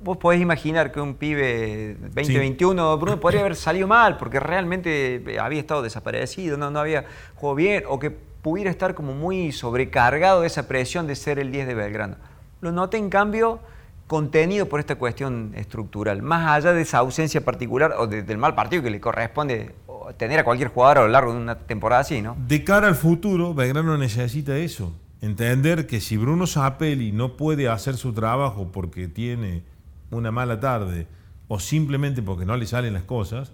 Vos 0.00 0.16
podés 0.16 0.40
imaginar 0.40 0.90
que 0.92 1.00
un 1.00 1.14
pibe 1.14 1.96
2021, 2.00 2.98
Bruno, 2.98 3.20
podría 3.20 3.42
haber 3.42 3.54
salido 3.54 3.86
mal 3.86 4.16
porque 4.16 4.40
realmente 4.40 5.22
había 5.38 5.60
estado 5.60 5.82
desaparecido, 5.82 6.56
no, 6.56 6.70
no 6.70 6.80
había 6.80 7.04
jugado 7.34 7.54
bien, 7.54 7.84
o 7.86 7.98
que 7.98 8.10
pudiera 8.10 8.70
estar 8.70 8.94
como 8.94 9.12
muy 9.12 9.52
sobrecargado 9.52 10.40
de 10.40 10.46
esa 10.46 10.66
presión 10.66 11.06
de 11.06 11.14
ser 11.16 11.38
el 11.38 11.52
10 11.52 11.66
de 11.66 11.74
Belgrano. 11.74 12.16
Lo 12.60 12.72
noté 12.72 12.98
en 12.98 13.10
cambio 13.10 13.60
contenido 14.06 14.68
por 14.68 14.80
esta 14.80 14.96
cuestión 14.96 15.52
estructural, 15.54 16.20
más 16.20 16.50
allá 16.50 16.72
de 16.72 16.82
esa 16.82 16.98
ausencia 16.98 17.44
particular 17.44 17.94
o 17.96 18.08
del 18.08 18.38
mal 18.38 18.56
partido 18.56 18.82
que 18.82 18.90
le 18.90 19.00
corresponde 19.00 19.72
tener 20.16 20.40
a 20.40 20.44
cualquier 20.44 20.68
jugador 20.68 20.98
a 20.98 21.02
lo 21.02 21.08
largo 21.08 21.32
de 21.32 21.38
una 21.38 21.58
temporada 21.58 22.00
así, 22.00 22.20
¿no? 22.20 22.36
De 22.46 22.64
cara 22.64 22.88
al 22.88 22.96
futuro, 22.96 23.54
Belgrano 23.54 23.96
necesita 23.96 24.56
eso. 24.56 24.92
Entender 25.20 25.86
que 25.86 26.00
si 26.00 26.16
Bruno 26.16 26.46
Zapelli 26.46 27.12
no 27.12 27.36
puede 27.36 27.68
hacer 27.68 27.96
su 27.96 28.12
trabajo 28.12 28.70
porque 28.72 29.06
tiene 29.06 29.62
una 30.10 30.30
mala 30.30 30.58
tarde 30.58 31.06
o 31.46 31.60
simplemente 31.60 32.22
porque 32.22 32.44
no 32.44 32.56
le 32.56 32.66
salen 32.66 32.94
las 32.94 33.04
cosas, 33.04 33.52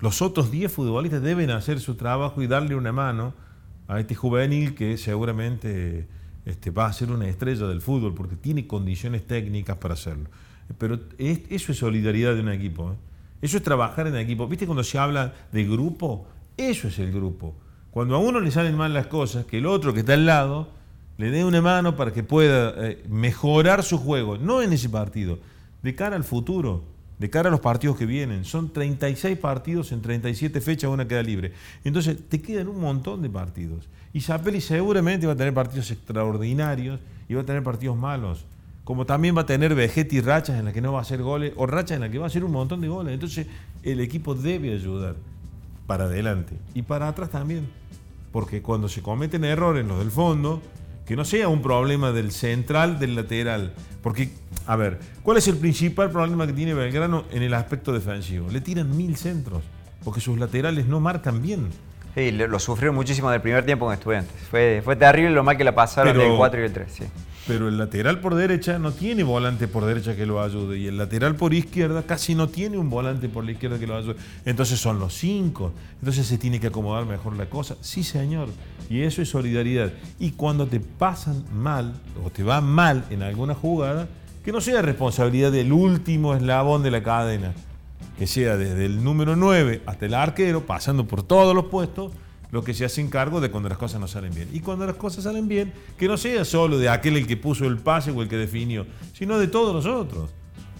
los 0.00 0.22
otros 0.22 0.50
10 0.50 0.72
futbolistas 0.72 1.22
deben 1.22 1.50
hacer 1.50 1.80
su 1.80 1.96
trabajo 1.96 2.42
y 2.42 2.46
darle 2.46 2.74
una 2.74 2.92
mano 2.92 3.34
a 3.88 4.00
este 4.00 4.14
juvenil 4.14 4.74
que 4.74 4.96
seguramente 4.96 6.06
este, 6.44 6.70
va 6.70 6.86
a 6.86 6.92
ser 6.92 7.10
una 7.10 7.26
estrella 7.28 7.66
del 7.66 7.80
fútbol 7.80 8.14
porque 8.14 8.36
tiene 8.36 8.66
condiciones 8.66 9.26
técnicas 9.26 9.76
para 9.78 9.94
hacerlo. 9.94 10.28
Pero 10.78 10.98
eso 11.18 11.72
es 11.72 11.78
solidaridad 11.78 12.34
de 12.34 12.40
un 12.40 12.48
equipo. 12.48 12.92
¿eh? 12.92 12.96
Eso 13.42 13.56
es 13.56 13.62
trabajar 13.62 14.06
en 14.06 14.16
equipo. 14.16 14.46
¿Viste 14.48 14.66
cuando 14.66 14.84
se 14.84 14.98
habla 14.98 15.34
de 15.52 15.64
grupo? 15.64 16.26
Eso 16.56 16.88
es 16.88 16.98
el 16.98 17.12
grupo. 17.12 17.54
Cuando 17.90 18.16
a 18.16 18.18
uno 18.18 18.40
le 18.40 18.50
salen 18.50 18.76
mal 18.76 18.92
las 18.92 19.06
cosas, 19.06 19.44
que 19.44 19.58
el 19.58 19.66
otro 19.66 19.92
que 19.94 20.00
está 20.00 20.14
al 20.14 20.26
lado 20.26 20.68
le 21.16 21.30
dé 21.30 21.44
una 21.44 21.60
mano 21.60 21.96
para 21.96 22.12
que 22.12 22.22
pueda 22.22 22.74
eh, 22.76 23.04
mejorar 23.08 23.82
su 23.82 23.98
juego, 23.98 24.36
no 24.36 24.62
en 24.62 24.72
ese 24.72 24.88
partido, 24.88 25.38
de 25.82 25.94
cara 25.94 26.16
al 26.16 26.24
futuro, 26.24 26.82
de 27.18 27.30
cara 27.30 27.48
a 27.48 27.52
los 27.52 27.60
partidos 27.60 27.96
que 27.96 28.06
vienen. 28.06 28.44
Son 28.44 28.72
36 28.72 29.38
partidos 29.38 29.92
en 29.92 30.02
37 30.02 30.60
fechas, 30.60 30.90
una 30.90 31.06
queda 31.06 31.22
libre. 31.22 31.52
Entonces 31.84 32.18
te 32.28 32.40
quedan 32.40 32.68
un 32.68 32.80
montón 32.80 33.22
de 33.22 33.30
partidos. 33.30 33.88
Y 34.12 34.20
Zapelli 34.20 34.60
seguramente 34.60 35.26
va 35.26 35.32
a 35.32 35.36
tener 35.36 35.54
partidos 35.54 35.90
extraordinarios 35.90 37.00
y 37.28 37.34
va 37.34 37.42
a 37.42 37.44
tener 37.44 37.62
partidos 37.62 37.96
malos. 37.96 38.44
Como 38.84 39.06
también 39.06 39.36
va 39.36 39.42
a 39.42 39.46
tener 39.46 39.74
vejete 39.74 40.16
y 40.16 40.20
rachas 40.20 40.58
en 40.58 40.66
las 40.66 40.74
que 40.74 40.80
no 40.80 40.92
va 40.92 40.98
a 40.98 41.02
hacer 41.02 41.22
goles 41.22 41.52
o 41.56 41.66
rachas 41.66 41.96
en 41.96 42.02
las 42.02 42.10
que 42.10 42.18
va 42.18 42.24
a 42.24 42.28
hacer 42.28 42.44
un 42.44 42.52
montón 42.52 42.80
de 42.80 42.88
goles. 42.88 43.14
Entonces 43.14 43.46
el 43.82 44.00
equipo 44.00 44.34
debe 44.34 44.74
ayudar 44.74 45.16
para 45.86 46.04
adelante 46.04 46.54
y 46.74 46.82
para 46.82 47.08
atrás 47.08 47.30
también. 47.30 47.68
Porque 48.30 48.62
cuando 48.62 48.88
se 48.88 49.00
cometen 49.00 49.44
errores 49.44 49.86
los 49.86 49.98
del 49.98 50.10
fondo, 50.10 50.60
que 51.06 51.16
no 51.16 51.24
sea 51.24 51.48
un 51.48 51.62
problema 51.62 52.12
del 52.12 52.32
central, 52.32 52.98
del 52.98 53.14
lateral. 53.14 53.72
Porque, 54.02 54.30
a 54.66 54.76
ver, 54.76 54.98
¿cuál 55.22 55.38
es 55.38 55.48
el 55.48 55.56
principal 55.56 56.10
problema 56.10 56.46
que 56.46 56.52
tiene 56.52 56.74
Belgrano 56.74 57.24
en 57.30 57.42
el 57.42 57.54
aspecto 57.54 57.92
defensivo? 57.92 58.48
Le 58.50 58.60
tiran 58.60 58.96
mil 58.96 59.16
centros, 59.16 59.62
porque 60.02 60.20
sus 60.20 60.38
laterales 60.38 60.86
no 60.86 61.00
marcan 61.00 61.42
bien. 61.42 61.68
Sí, 62.14 62.30
lo 62.30 62.58
sufrieron 62.60 62.94
muchísimo 62.94 63.28
en 63.28 63.34
el 63.34 63.40
primer 63.40 63.64
tiempo 63.64 63.86
con 63.86 63.94
estudiantes. 63.94 64.34
Fue, 64.48 64.82
fue 64.84 64.94
terrible 64.94 65.30
lo 65.30 65.42
mal 65.42 65.56
que 65.56 65.64
la 65.64 65.74
pasaron 65.74 66.16
del 66.16 66.36
4 66.36 66.60
y 66.60 66.64
el 66.64 66.72
3. 66.72 66.92
Sí. 66.92 67.04
Pero 67.46 67.68
el 67.68 67.76
lateral 67.76 68.20
por 68.20 68.34
derecha 68.34 68.78
no 68.78 68.92
tiene 68.92 69.22
volante 69.22 69.68
por 69.68 69.84
derecha 69.84 70.16
que 70.16 70.24
lo 70.24 70.42
ayude. 70.42 70.78
Y 70.78 70.86
el 70.86 70.96
lateral 70.96 71.36
por 71.36 71.52
izquierda 71.52 72.02
casi 72.02 72.34
no 72.34 72.48
tiene 72.48 72.78
un 72.78 72.88
volante 72.88 73.28
por 73.28 73.44
la 73.44 73.52
izquierda 73.52 73.78
que 73.78 73.86
lo 73.86 73.96
ayude. 73.96 74.16
Entonces 74.46 74.80
son 74.80 74.98
los 74.98 75.14
cinco. 75.14 75.72
Entonces 75.98 76.26
se 76.26 76.38
tiene 76.38 76.58
que 76.58 76.68
acomodar 76.68 77.04
mejor 77.04 77.36
la 77.36 77.46
cosa. 77.46 77.76
Sí, 77.82 78.02
señor. 78.02 78.48
Y 78.88 79.02
eso 79.02 79.20
es 79.20 79.28
solidaridad. 79.28 79.92
Y 80.18 80.32
cuando 80.32 80.66
te 80.66 80.80
pasan 80.80 81.44
mal 81.54 81.92
o 82.24 82.30
te 82.30 82.42
va 82.42 82.60
mal 82.60 83.04
en 83.10 83.22
alguna 83.22 83.54
jugada, 83.54 84.08
que 84.42 84.52
no 84.52 84.60
sea 84.60 84.80
responsabilidad 84.82 85.52
del 85.52 85.72
último 85.72 86.34
eslabón 86.34 86.82
de 86.82 86.90
la 86.90 87.02
cadena 87.02 87.52
que 88.18 88.26
sea 88.26 88.56
desde 88.56 88.86
el 88.86 89.02
número 89.02 89.36
9 89.36 89.82
hasta 89.86 90.06
el 90.06 90.14
arquero, 90.14 90.66
pasando 90.66 91.06
por 91.06 91.22
todos 91.22 91.54
los 91.54 91.66
puestos, 91.66 92.12
lo 92.54 92.62
que 92.62 92.72
se 92.72 92.84
hace 92.84 93.04
cargo 93.10 93.40
de 93.40 93.50
cuando 93.50 93.68
las 93.68 93.78
cosas 93.78 94.00
no 94.00 94.06
salen 94.06 94.32
bien. 94.32 94.48
Y 94.52 94.60
cuando 94.60 94.86
las 94.86 94.94
cosas 94.94 95.24
salen 95.24 95.48
bien, 95.48 95.72
que 95.98 96.06
no 96.06 96.16
sea 96.16 96.44
solo 96.44 96.78
de 96.78 96.88
aquel 96.88 97.16
el 97.16 97.26
que 97.26 97.36
puso 97.36 97.64
el 97.64 97.78
pase 97.78 98.12
o 98.12 98.22
el 98.22 98.28
que 98.28 98.36
definió, 98.36 98.86
sino 99.12 99.40
de 99.40 99.48
todos 99.48 99.74
los 99.74 99.86
otros. 99.86 100.30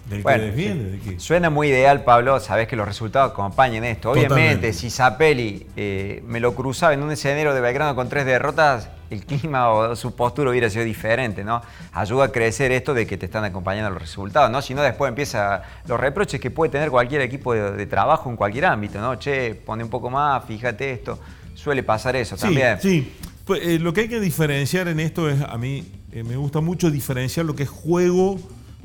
Del 0.09 0.23
que 0.23 0.37
defiende. 0.37 1.19
Suena 1.19 1.49
muy 1.49 1.67
ideal, 1.67 2.05
Pablo. 2.05 2.39
Sabes 2.39 2.69
que 2.69 2.77
los 2.77 2.87
resultados 2.87 3.33
acompañen 3.33 3.83
esto. 3.83 4.11
Obviamente, 4.11 4.71
si 4.71 4.89
Zapelli 4.89 5.67
eh, 5.75 6.23
me 6.25 6.39
lo 6.39 6.55
cruzaba 6.55 6.93
en 6.93 7.03
un 7.03 7.11
escenario 7.11 7.53
de 7.53 7.59
Belgrano 7.59 7.93
con 7.93 8.07
tres 8.07 8.25
derrotas, 8.25 8.87
el 9.09 9.25
clima 9.25 9.69
o 9.69 9.95
su 9.97 10.15
postura 10.15 10.51
hubiera 10.51 10.69
sido 10.69 10.85
diferente, 10.85 11.43
¿no? 11.43 11.61
Ayuda 11.91 12.25
a 12.25 12.27
crecer 12.29 12.71
esto 12.71 12.93
de 12.93 13.05
que 13.05 13.17
te 13.17 13.25
están 13.25 13.43
acompañando 13.43 13.89
los 13.89 14.01
resultados, 14.01 14.49
¿no? 14.49 14.61
Si 14.61 14.73
no, 14.73 14.81
después 14.81 15.09
empieza 15.09 15.61
los 15.87 15.99
reproches 15.99 16.39
que 16.39 16.51
puede 16.51 16.71
tener 16.71 16.89
cualquier 16.89 17.21
equipo 17.21 17.53
de, 17.53 17.85
trabajo 17.85 18.29
en 18.29 18.37
cualquier 18.37 18.65
ámbito, 18.65 19.01
¿no? 19.01 19.15
Che, 19.15 19.55
pone 19.55 19.83
un 19.83 19.89
poco 19.89 20.09
más, 20.09 20.45
fíjate 20.45 20.91
esto. 20.91 21.19
Suele 21.55 21.83
pasar 21.83 22.15
eso 22.15 22.37
también. 22.37 22.77
Sí, 22.81 23.11
pues, 23.45 23.61
eh, 23.63 23.79
lo 23.79 23.93
que 23.93 24.01
hay 24.01 24.07
que 24.07 24.19
diferenciar 24.19 24.87
en 24.87 24.99
esto 24.99 25.29
es, 25.29 25.41
a 25.41 25.57
mí 25.57 25.83
eh, 26.11 26.23
me 26.23 26.37
gusta 26.37 26.61
mucho 26.61 26.91
diferenciar 26.91 27.45
lo 27.45 27.55
que 27.55 27.63
es 27.63 27.69
juego 27.69 28.39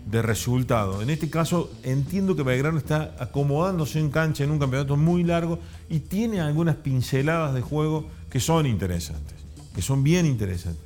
de 0.06 0.22
resultado. 0.22 1.02
En 1.02 1.10
este 1.10 1.28
caso, 1.28 1.70
entiendo 1.82 2.34
que 2.34 2.42
Belgrano 2.42 2.78
está 2.78 3.14
acomodándose 3.18 3.98
en 3.98 4.10
cancha 4.10 4.44
en 4.44 4.50
un 4.50 4.58
campeonato 4.58 4.96
muy 4.96 5.24
largo 5.24 5.58
y 5.88 6.00
tiene 6.00 6.40
algunas 6.40 6.76
pinceladas 6.76 7.54
de 7.54 7.60
juego 7.60 8.08
que 8.30 8.40
son 8.40 8.66
interesantes 8.66 9.40
que 9.74 9.82
son 9.82 10.02
bien 10.02 10.26
interesantes. 10.26 10.84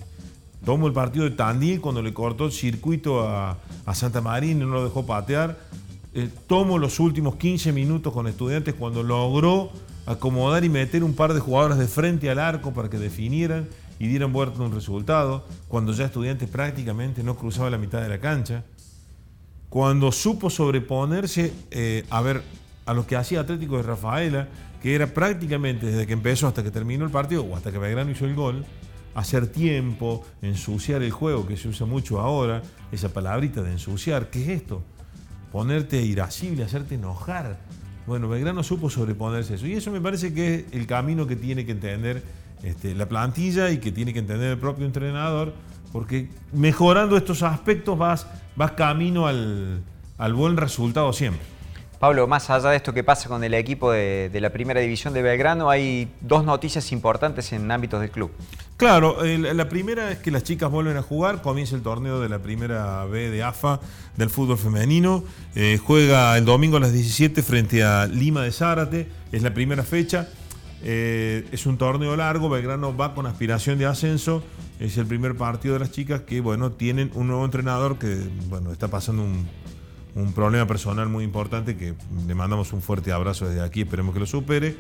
Tomo 0.65 0.87
el 0.87 0.93
partido 0.93 1.25
de 1.25 1.33
Tandil 1.33 1.81
cuando 1.81 2.03
le 2.03 2.15
cortó 2.15 2.47
el 2.47 2.53
circuito 2.53 3.29
a, 3.29 3.59
Santa 3.93 4.21
Marina 4.21 4.63
y 4.63 4.67
no 4.67 4.73
lo 4.73 4.85
dejó 4.85 5.05
patear. 5.05 5.59
Eh, 6.15 6.31
tomo 6.47 6.79
los 6.79 7.01
últimos 7.01 7.37
15 7.37 7.73
minutos 7.73 8.13
con 8.13 8.27
estudiantes 8.27 8.75
cuando 8.75 9.03
logró 9.03 9.71
acomodar 10.07 10.65
y 10.65 10.69
meter 10.69 11.05
un 11.05 11.15
par 11.15 11.35
de 11.35 11.41
jugadores 11.41 11.79
de 11.79 11.87
frente 11.87 12.31
al 12.31 12.39
arco 12.39 12.73
para 12.73 12.91
que 12.91 12.99
definieran 12.99 13.69
y 13.99 14.07
dieran 14.07 14.33
vuelta 14.33 14.63
un 14.63 14.73
resultado. 14.73 15.45
Cuando 15.69 15.93
ya 15.93 16.07
estudiantes 16.07 16.49
prácticamente 16.49 17.23
no 17.23 17.37
cruzaba 17.37 17.71
la 17.71 17.79
mitad 17.79 18.03
de 18.03 18.09
la 18.09 18.21
cancha. 18.21 18.65
Cuando 19.69 20.13
supo 20.13 20.51
sobreponerse 20.51 21.53
eh, 21.71 22.05
a 22.11 22.21
ver 22.21 22.43
a 22.87 22.95
lo 22.95 23.07
que 23.07 23.17
hacía 23.17 23.41
Atlético 23.41 23.77
de 23.77 23.83
Rafaela, 23.83 24.49
que 24.83 24.95
era 24.95 25.07
prácticamente 25.07 25.87
desde 25.87 26.07
que 26.07 26.13
empezó 26.13 26.47
hasta 26.47 26.63
que 26.63 26.71
terminó 26.71 27.05
el 27.05 27.11
partido 27.11 27.43
o 27.45 27.57
hasta 27.57 27.73
que 27.73 27.79
Belgrano 27.79 28.11
hizo 28.11 28.27
el 28.27 28.35
gol, 28.35 28.65
hacer 29.15 29.47
tiempo, 29.47 30.25
ensuciar 30.43 31.03
el 31.03 31.11
juego, 31.11 31.47
que 31.47 31.57
se 31.57 31.69
usa 31.69 31.87
mucho 31.87 32.21
ahora, 32.21 32.63
esa 32.93 33.09
palabrita 33.09 33.63
de 33.63 33.73
ensuciar, 33.73 34.29
¿qué 34.29 34.43
es 34.43 34.49
esto? 34.49 34.83
Ponerte 35.53 36.03
irascible, 36.03 36.65
hacerte 36.65 36.97
enojar. 36.97 37.59
Bueno, 38.07 38.29
Belgrano 38.29 38.63
supo 38.63 38.91
sobreponerse 38.91 39.55
eso. 39.55 39.67
Y 39.67 39.75
eso 39.75 39.91
me 39.91 40.01
parece 40.01 40.35
que 40.35 40.55
es 40.55 40.65
el 40.73 40.87
camino 40.87 41.27
que 41.27 41.37
tiene 41.37 41.65
que 41.65 41.73
entender 41.73 42.23
este, 42.63 42.95
la 42.95 43.07
plantilla 43.07 43.71
y 43.71 43.79
que 43.79 43.93
tiene 43.93 44.13
que 44.13 44.19
entender 44.19 44.51
el 44.51 44.59
propio 44.59 44.87
entrenador, 44.87 45.53
porque 45.93 46.29
mejorando 46.53 47.17
estos 47.17 47.43
aspectos 47.43 47.97
vas, 47.97 48.27
vas 48.57 48.73
camino 48.73 49.27
al, 49.27 49.83
al 50.19 50.35
buen 50.35 50.57
resultado 50.57 51.13
siempre. 51.13 51.55
Pablo, 51.99 52.27
más 52.27 52.51
allá 52.51 52.71
de 52.71 52.77
esto 52.77 52.93
que 52.93 53.03
pasa 53.03 53.29
con 53.29 53.43
el 53.45 53.55
equipo 53.55 53.91
de, 53.91 54.31
la 54.35 54.51
primera 54.51 54.81
división 54.81 55.15
de 55.15 55.23
Belgrano, 55.23 55.71
hay 55.71 56.13
dos 56.21 56.45
noticias 56.45 56.93
importantes 56.93 57.53
en 57.53 57.71
ámbitos 57.71 58.01
del 58.01 58.11
club. 58.11 58.31
Claro, 58.77 59.19
la 59.23 59.69
primera 59.69 60.11
es 60.11 60.19
que 60.19 60.33
las 60.33 60.43
chicas 60.43 60.69
vuelven 60.69 60.97
a 60.97 61.03
jugar, 61.03 61.43
comienza 61.43 61.77
el 61.77 61.83
torneo 61.83 62.19
de 62.19 62.29
la 62.29 62.41
primera 62.41 63.05
B 63.05 63.31
de 63.31 63.43
AFA 63.45 63.81
del 64.17 64.31
fútbol 64.31 64.59
femenino, 64.59 65.23
eh, 65.55 65.79
juega 65.83 66.37
el 66.37 66.45
domingo 66.45 66.79
a 66.79 66.81
las 66.81 66.93
17 66.93 67.41
frente 67.43 67.85
a 67.85 68.07
Lima 68.07 68.43
de 68.43 68.51
Zárate, 68.51 69.09
es 69.31 69.43
la 69.43 69.55
primera 69.55 69.85
fecha, 69.85 70.29
eh, 70.83 71.47
es 71.53 71.67
un 71.67 71.79
torneo 71.79 72.17
largo, 72.17 72.49
Belgrano 72.49 72.97
va 72.97 73.15
con 73.15 73.27
aspiración 73.27 73.79
de 73.79 73.87
ascenso, 73.87 74.43
es 74.81 74.99
el 74.99 75.07
primer 75.07 75.37
partido 75.37 75.75
de 75.75 75.81
las 75.81 75.93
chicas 75.93 76.23
que, 76.23 76.41
bueno, 76.41 76.73
tienen 76.73 77.13
un 77.15 77.29
nuevo 77.29 77.45
entrenador 77.45 77.97
que, 77.97 78.29
bueno, 78.49 78.73
está 78.73 78.89
pasando 78.89 79.23
un 79.23 79.47
un 80.15 80.33
problema 80.33 80.67
personal 80.67 81.09
muy 81.09 81.25
importante 81.25 81.77
que 81.77 81.95
le 82.27 82.35
mandamos 82.35 82.73
un 82.73 82.83
fuerte 82.83 83.13
abrazo 83.13 83.49
desde 83.49 83.63
aquí, 83.63 83.83
esperemos 83.83 84.15
que 84.15 84.21
lo 84.21 84.27
supere, 84.27 84.77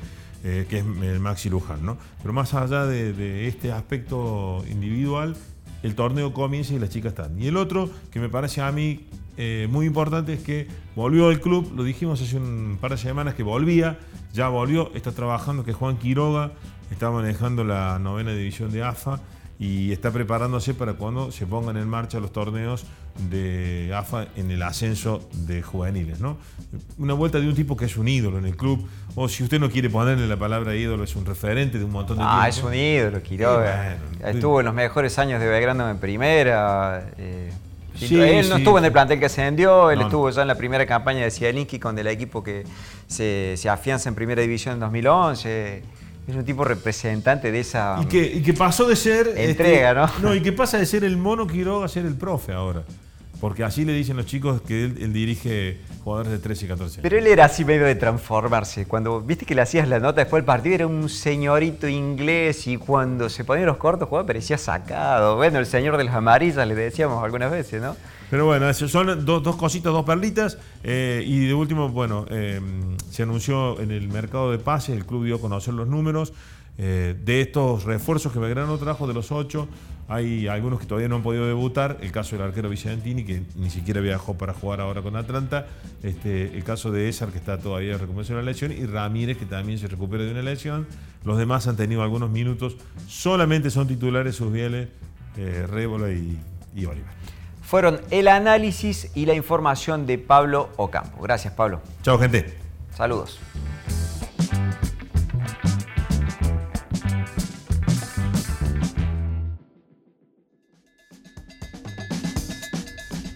eh, 0.47 0.67
que 0.69 0.81
es 0.81 0.85
el 0.85 1.21
Maxi 1.21 1.49
Luján. 1.49 1.97
Pero 2.21 2.35
más 2.35 2.53
allá 2.53 2.85
de, 2.85 3.49
este 3.49 3.73
aspecto 3.73 4.63
individual, 4.71 5.35
el 5.83 5.95
torneo 5.95 6.35
comienza 6.35 6.75
y 6.75 6.79
las 6.79 6.91
chicas 6.91 7.13
están. 7.13 7.41
Y 7.41 7.47
el 7.47 7.57
otro, 7.57 7.89
que 8.11 8.21
me 8.21 8.29
parece 8.29 8.61
a 8.61 8.71
mí 8.71 9.07
eh, 9.39 9.67
muy 9.71 9.87
importante 9.87 10.35
es 10.35 10.43
que 10.43 10.69
volvió 10.95 11.29
al 11.29 11.41
club, 11.41 11.73
lo 11.75 11.83
dijimos 11.83 12.21
hace 12.21 12.37
un 12.37 12.77
par 12.79 12.91
de 12.91 12.99
semanas 12.99 13.35
que 13.35 13.43
volvía, 13.43 13.99
ya 14.35 14.49
volvió, 14.49 14.93
está 14.95 15.13
trabajando, 15.13 15.65
que 15.65 15.73
Juan 15.73 15.97
Quiroga 15.97 16.53
está 16.91 17.11
manejando 17.11 17.65
la 17.65 17.99
novena 17.99 18.33
división 18.33 18.71
de 18.71 18.83
AFA 18.83 19.21
y 19.59 19.93
está 19.93 20.11
preparándose 20.11 20.75
para 20.75 20.95
cuando 20.95 21.33
se 21.33 21.47
pongan 21.47 21.79
en 21.79 21.89
marcha 21.89 22.21
los 22.21 22.33
torneos 22.33 22.85
de 23.19 23.93
AFA 23.95 24.27
en 24.37 24.51
el 24.51 24.63
ascenso 24.63 25.29
de 25.33 25.63
juveniles. 25.63 26.21
¿no? 26.21 26.39
Una 26.99 27.15
vuelta 27.15 27.39
de 27.41 27.49
un 27.49 27.55
tipo 27.55 27.77
que 27.77 27.85
es 27.85 27.97
un 27.97 28.09
ídolo 28.09 28.39
en 28.39 28.47
el 28.47 28.57
club, 28.57 28.87
o 29.15 29.29
si 29.29 29.43
usted 29.43 29.61
no 29.61 29.71
quiere 29.71 29.91
ponerle 29.91 30.27
la 30.27 30.37
palabra 30.37 30.75
ídolo, 30.75 31.05
es 31.05 31.15
un 31.17 31.25
referente 31.25 31.79
de 31.79 31.85
un 31.85 31.93
montón 31.93 32.19
de 32.19 32.25
Ah, 32.27 32.49
es 32.49 32.63
un 32.63 32.75
ídolo, 32.75 33.23
Quiroga. 33.23 33.97
Estuvo 34.25 34.61
en 34.61 34.67
los 34.67 34.75
mejores 34.75 35.19
años 35.19 35.41
de 35.41 35.47
Belgrano 35.47 35.89
en 35.89 35.99
primera. 35.99 37.07
Eh, 37.19 37.53
él 38.01 38.49
no 38.49 38.57
estuvo 38.57 38.79
en 38.79 38.87
el 38.87 38.93
plantel 38.93 39.21
que 39.21 39.27
ascendió, 39.27 39.91
él 39.91 40.01
estuvo 40.01 40.29
ya 40.31 40.43
en 40.43 40.49
la 40.49 40.57
primera 40.57 40.85
campaña 40.85 41.23
de 41.23 41.31
Zielinski 41.31 41.79
con 41.79 41.97
el 41.97 42.09
equipo 42.09 42.43
que 42.43 42.65
se, 43.07 43.55
se 43.57 43.69
afianza 43.69 44.09
en 44.09 44.17
primera 44.17 44.43
división 44.43 44.75
en 44.75 44.81
2011 44.81 45.83
es 46.27 46.35
un 46.35 46.45
tipo 46.45 46.65
representante 46.65 47.53
de 47.53 47.61
esa. 47.61 47.99
Y 48.01 48.07
que, 48.07 48.25
y 48.37 48.43
que 48.43 48.55
pasó 48.55 48.87
de 48.87 48.97
ser. 48.97 49.29
Este, 49.29 49.51
entrega, 49.51 49.95
¿no? 49.95 50.11
No, 50.23 50.35
y 50.35 50.41
que 50.41 50.53
pasa 50.53 50.79
de 50.79 50.87
ser 50.87 51.05
el 51.05 51.17
mono 51.17 51.47
Quiroga 51.47 51.85
a 51.85 51.89
ser 51.89 52.07
el 52.07 52.15
profe 52.15 52.53
ahora. 52.53 52.83
Porque 53.45 53.63
así 53.63 53.85
le 53.85 53.93
dicen 53.93 54.17
los 54.17 54.25
chicos 54.25 54.63
que 54.63 54.85
él, 54.85 55.13
dirige 55.13 55.77
jugadores 56.03 56.33
de 56.33 56.39
13 56.39 56.65
y 56.65 56.69
14 56.69 56.95
años. 56.95 57.03
Pero 57.03 57.19
él 57.19 57.27
era 57.27 57.45
así 57.45 57.63
medio 57.63 57.85
de 57.85 57.95
transformarse. 57.95 58.87
Cuando 58.87 59.21
viste 59.21 59.45
que 59.45 59.55
le 59.55 59.61
hacías 59.61 59.87
la 59.87 60.01
nota 60.01 60.23
después 60.23 60.41
del 60.41 60.47
partido, 60.47 60.75
era 60.77 60.87
un 60.87 61.11
señorito 61.11 61.87
inglés 61.87 62.67
y 62.67 62.79
cuando 62.79 63.29
se 63.29 63.45
ponía 63.45 63.67
los 63.67 63.77
cortos 63.77 64.09
jugaba 64.09 64.27
parecía 64.27 64.57
sacado. 64.57 65.37
Bueno, 65.37 65.59
el 65.59 65.67
señor 65.67 65.99
de 65.99 66.05
las 66.05 66.15
amarillas 66.15 66.67
le 66.67 66.75
decíamos 66.75 67.23
algunas 67.23 67.51
veces, 67.51 67.83
¿no? 67.83 67.95
Pero 68.31 68.47
bueno, 68.47 68.73
son 68.73 69.27
dos, 69.27 69.43
dos 69.43 69.57
cositas, 69.57 69.93
dos 69.93 70.07
perlitas. 70.07 70.57
Eh, 70.83 71.23
y 71.27 71.47
de 71.47 71.53
último, 71.53 71.91
bueno, 71.91 72.25
eh, 72.31 72.63
se 73.11 73.25
anunció 73.25 73.79
en 73.79 73.91
el 73.91 74.09
mercado 74.09 74.53
de 74.53 74.59
pases, 74.59 74.97
el 74.97 75.05
club 75.05 75.27
dio 75.27 75.37
a 75.37 75.41
conocer 75.43 75.75
los 75.75 75.87
números. 75.87 76.33
Eh, 76.77 77.15
de 77.25 77.41
estos 77.41 77.85
refuerzos 77.85 78.33
que 78.33 78.39
Belgrano 78.39 78.77
trajo, 78.79 79.07
de 79.07 79.15
los 79.15 79.31
ocho, 79.31 79.69
hay 80.09 80.49
algunos 80.49 80.81
que 80.81 80.87
todavía 80.87 81.09
no 81.09 81.17
han 81.17 81.23
podido 81.23 81.47
debutar. 81.47 81.99
El 82.01 82.13
caso 82.13 82.37
del 82.37 82.47
arquero 82.47 82.69
Vicentini, 82.69 83.25
que 83.25 83.43
ni 83.57 83.71
siquiera 83.71 84.01
viajó 84.01 84.35
para 84.35 84.53
jugar 84.53 84.81
ahora 84.81 85.03
con 85.03 85.17
Atlanta. 85.17 85.67
Este, 86.03 86.57
el 86.57 86.65
caso 86.65 86.91
de 86.91 87.09
Esar, 87.09 87.31
que 87.31 87.39
está 87.39 87.59
todavía 87.59 87.95
en 87.95 87.99
recuperación 87.99 88.37
de 88.37 88.43
una 88.43 88.51
lesión. 88.51 88.73
Y 88.73 88.85
Ramírez, 88.87 89.39
que 89.39 89.47
también 89.47 89.79
se 89.79 89.87
recupera 89.87 90.25
de 90.25 90.33
una 90.33 90.43
lesión. 90.43 90.87
Los 91.25 91.39
demás 91.39 91.67
han 91.69 91.77
tenido 91.77 92.03
algunos 92.03 92.31
minutos. 92.31 92.77
Solamente 93.09 93.71
son 93.71 93.89
titulares 93.89 94.37
sus 94.37 94.53
bieles, 94.53 94.89
Rébola 95.37 96.13
y, 96.13 96.39
y 96.75 96.85
Oliver 96.85 97.25
fueron 97.65 98.01
el 98.11 98.29
análisis 98.29 99.11
y 99.17 99.27
la 99.27 99.35
información 99.35 100.07
de 100.07 100.19
Pablo 100.19 100.71
Ocampo. 100.77 101.21
Gracias, 101.23 101.55
Pablo. 101.55 101.81
Chao, 102.03 102.19
gente. 102.19 102.57
Saludos. 102.95 103.41